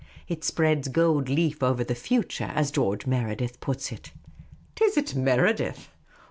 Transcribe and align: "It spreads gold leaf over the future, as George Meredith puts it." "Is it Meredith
"It 0.27 0.43
spreads 0.43 0.87
gold 0.87 1.29
leaf 1.29 1.61
over 1.61 1.83
the 1.83 1.93
future, 1.93 2.49
as 2.55 2.71
George 2.71 3.05
Meredith 3.05 3.59
puts 3.59 3.91
it." 3.91 4.11
"Is 4.81 4.97
it 4.97 5.13
Meredith 5.15 5.89